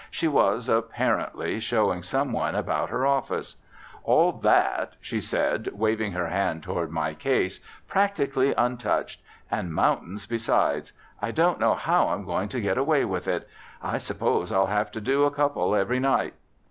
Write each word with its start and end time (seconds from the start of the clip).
She 0.09 0.27
was, 0.27 0.67
apparently, 0.67 1.59
showing 1.59 2.01
some 2.01 2.31
one 2.33 2.55
about 2.55 2.89
her 2.89 3.05
office. 3.05 3.57
"All 4.03 4.31
that," 4.39 4.93
she 4.99 5.21
said, 5.21 5.69
waving 5.73 6.13
her 6.13 6.27
hand 6.29 6.63
toward 6.63 6.89
my 6.89 7.13
case, 7.13 7.59
"practically 7.87 8.51
untouched; 8.57 9.21
and 9.51 9.71
mountains 9.75 10.25
besides. 10.25 10.91
I 11.21 11.29
don't 11.29 11.59
know 11.59 11.75
how 11.75 12.07
I'm 12.07 12.47
to 12.49 12.59
get 12.61 12.79
away 12.79 13.05
with 13.05 13.27
it. 13.27 13.47
I 13.83 13.99
suppose 13.99 14.51
I'll 14.51 14.65
have 14.65 14.89
to 14.93 15.01
do 15.01 15.23
a 15.23 15.29
couple 15.29 15.75
every 15.75 15.99
night." 15.99 16.33